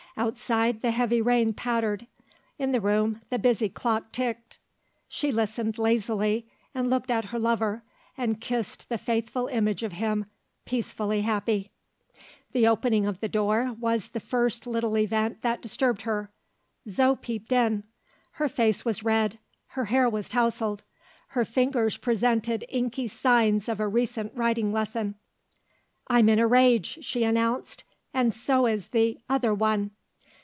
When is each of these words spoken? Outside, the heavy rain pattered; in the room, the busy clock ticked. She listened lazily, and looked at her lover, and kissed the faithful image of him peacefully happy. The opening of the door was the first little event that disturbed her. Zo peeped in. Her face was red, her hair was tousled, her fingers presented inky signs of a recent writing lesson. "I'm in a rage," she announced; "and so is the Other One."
Outside, 0.17 0.81
the 0.81 0.91
heavy 0.91 1.19
rain 1.21 1.53
pattered; 1.53 2.05
in 2.59 2.73
the 2.73 2.81
room, 2.81 3.21
the 3.31 3.39
busy 3.39 3.69
clock 3.69 4.11
ticked. 4.11 4.59
She 5.07 5.31
listened 5.31 5.77
lazily, 5.79 6.47
and 6.75 6.89
looked 6.89 7.09
at 7.09 7.25
her 7.25 7.39
lover, 7.39 7.83
and 8.17 8.39
kissed 8.41 8.89
the 8.89 8.97
faithful 8.99 9.47
image 9.47 9.81
of 9.83 9.93
him 9.93 10.25
peacefully 10.65 11.21
happy. 11.21 11.71
The 12.51 12.67
opening 12.67 13.07
of 13.07 13.19
the 13.21 13.29
door 13.29 13.73
was 13.79 14.09
the 14.09 14.19
first 14.19 14.67
little 14.67 14.97
event 14.97 15.41
that 15.43 15.61
disturbed 15.61 16.01
her. 16.03 16.29
Zo 16.89 17.15
peeped 17.15 17.53
in. 17.53 17.85
Her 18.31 18.49
face 18.49 18.83
was 18.83 19.03
red, 19.03 19.39
her 19.69 19.85
hair 19.85 20.09
was 20.09 20.27
tousled, 20.29 20.83
her 21.29 21.45
fingers 21.45 21.95
presented 21.97 22.65
inky 22.67 23.07
signs 23.07 23.67
of 23.69 23.79
a 23.79 23.87
recent 23.87 24.33
writing 24.35 24.71
lesson. 24.73 25.15
"I'm 26.07 26.27
in 26.29 26.37
a 26.37 26.45
rage," 26.47 26.99
she 27.01 27.23
announced; 27.23 27.85
"and 28.13 28.33
so 28.33 28.65
is 28.67 28.89
the 28.89 29.17
Other 29.29 29.53
One." 29.53 29.91